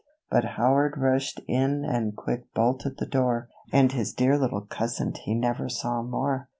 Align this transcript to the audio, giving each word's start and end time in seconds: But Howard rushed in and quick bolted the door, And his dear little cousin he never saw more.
But 0.31 0.43
Howard 0.57 0.95
rushed 0.97 1.39
in 1.47 1.85
and 1.85 2.15
quick 2.15 2.51
bolted 2.55 2.97
the 2.97 3.05
door, 3.05 3.49
And 3.71 3.91
his 3.91 4.13
dear 4.15 4.35
little 4.35 4.61
cousin 4.65 5.13
he 5.13 5.35
never 5.35 5.69
saw 5.69 6.01
more. 6.01 6.49